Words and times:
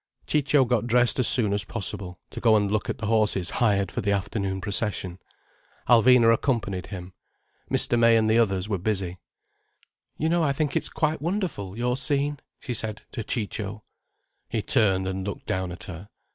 Ciccio 0.25 0.65
got 0.65 0.87
dressed 0.87 1.19
as 1.19 1.27
soon 1.27 1.53
as 1.53 1.63
possible, 1.63 2.19
to 2.31 2.39
go 2.41 2.55
and 2.55 2.71
look 2.71 2.89
at 2.89 2.97
the 2.97 3.05
horses 3.05 3.51
hired 3.61 3.91
for 3.91 4.01
the 4.01 4.11
afternoon 4.11 4.59
procession. 4.59 5.19
Alvina 5.87 6.33
accompanied 6.33 6.87
him, 6.87 7.13
Mr. 7.69 7.99
May 7.99 8.17
and 8.17 8.27
the 8.27 8.39
others 8.39 8.67
were 8.67 8.79
busy. 8.79 9.19
"You 10.17 10.27
know 10.27 10.41
I 10.41 10.53
think 10.53 10.75
it's 10.75 10.89
quite 10.89 11.21
wonderful, 11.21 11.77
your 11.77 11.95
scene," 11.95 12.39
she 12.59 12.73
said 12.73 13.03
to 13.11 13.23
Ciccio. 13.23 13.83
He 14.49 14.63
turned 14.63 15.07
and 15.07 15.23
looked 15.23 15.45
down 15.45 15.71
at 15.71 15.83
her. 15.83 16.09